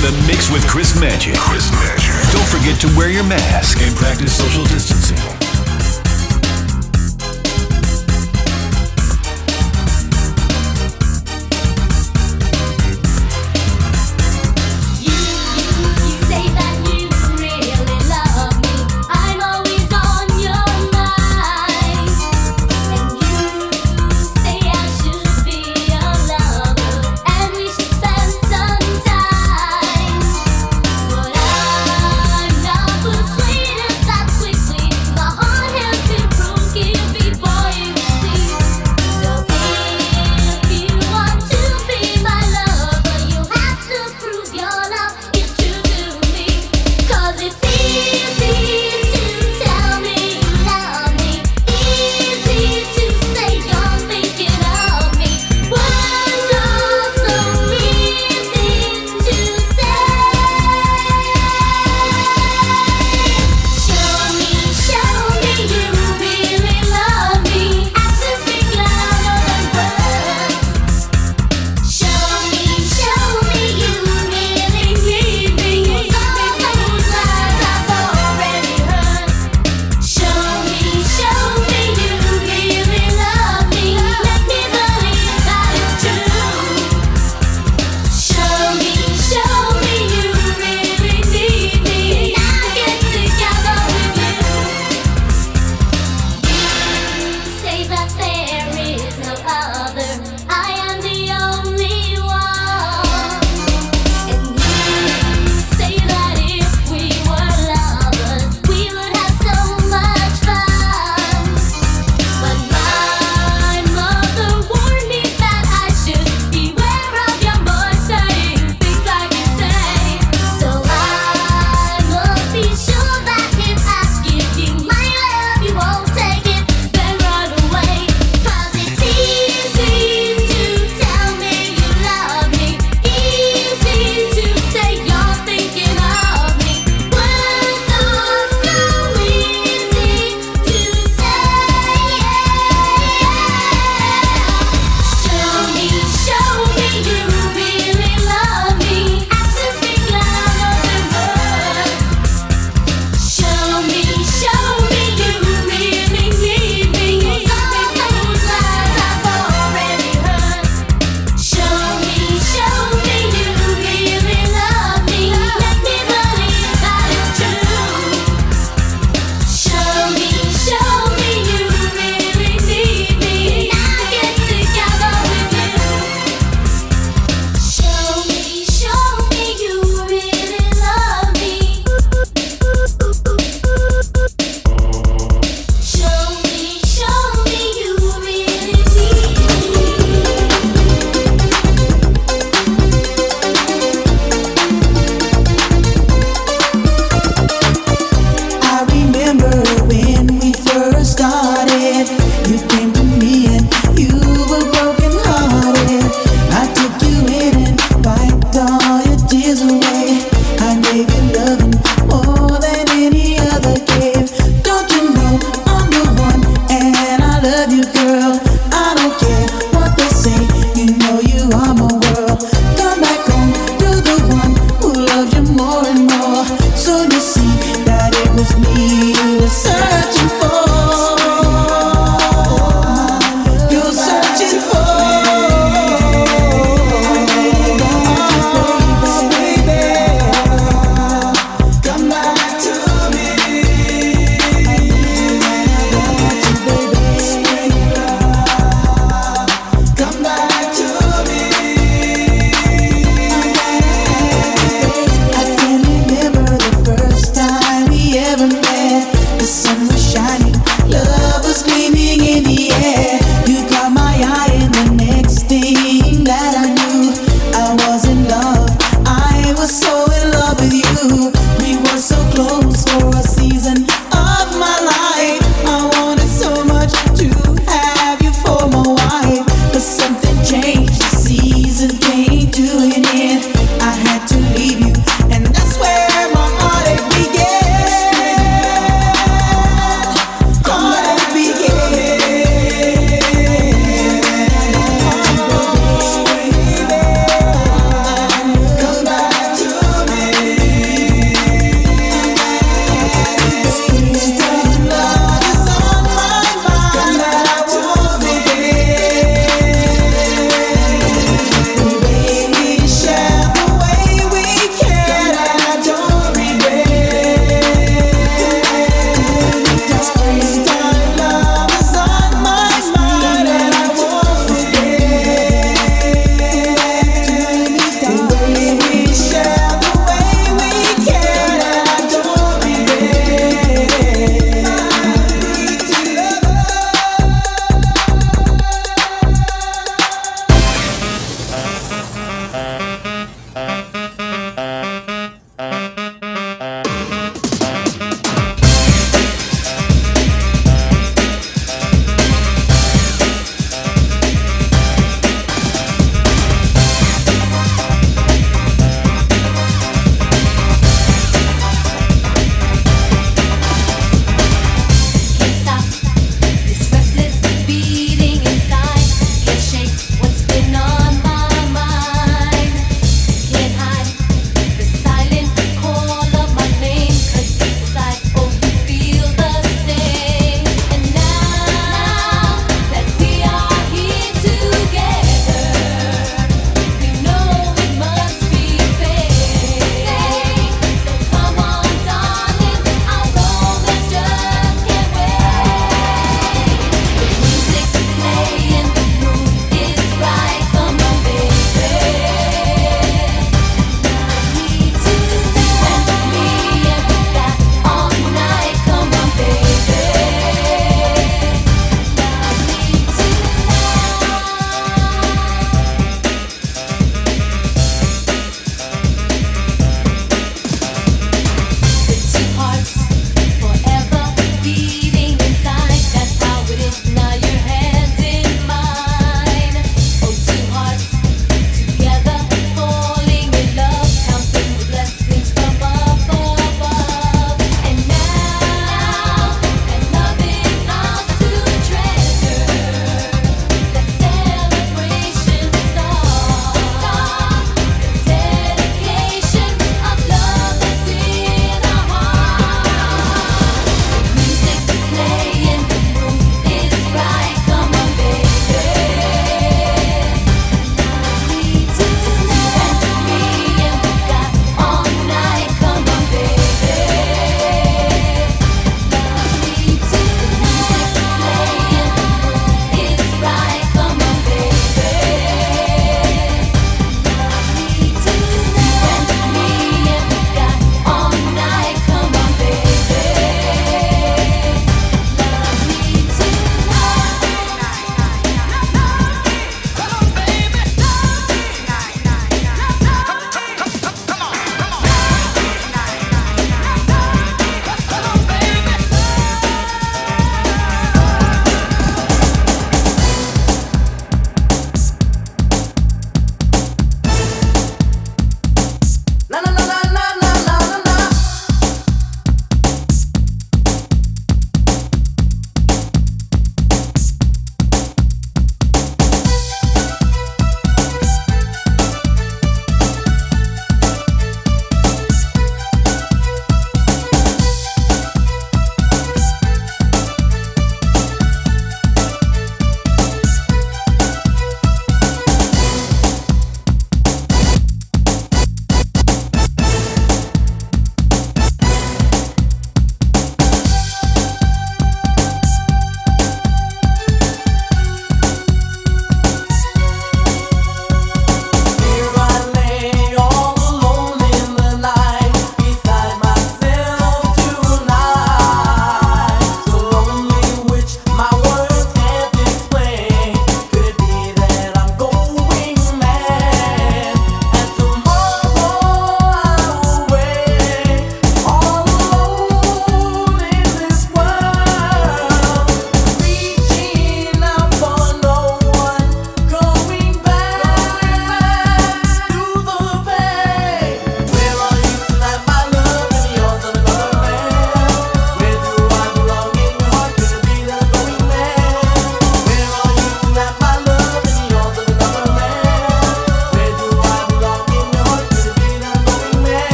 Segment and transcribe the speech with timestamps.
[0.00, 1.34] the mix with Chris Magic.
[1.34, 2.32] Chris Magic.
[2.32, 5.39] Don't forget to wear your mask and practice social distancing.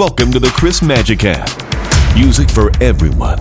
[0.00, 1.50] Welcome to the Chris Magic app.
[2.16, 3.38] Music for everyone.